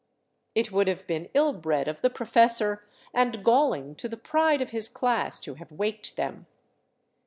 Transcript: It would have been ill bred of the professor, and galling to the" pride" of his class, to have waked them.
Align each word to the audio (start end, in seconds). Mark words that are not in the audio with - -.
It 0.55 0.71
would 0.71 0.87
have 0.87 1.05
been 1.05 1.29
ill 1.35 1.53
bred 1.53 1.87
of 1.87 2.01
the 2.01 2.09
professor, 2.09 2.83
and 3.13 3.43
galling 3.43 3.93
to 3.97 4.09
the" 4.09 4.17
pride" 4.27 4.59
of 4.63 4.71
his 4.71 4.89
class, 4.89 5.39
to 5.41 5.53
have 5.53 5.71
waked 5.71 6.15
them. 6.15 6.47